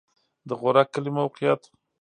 [0.47, 1.61] د غورک کلی موقعیت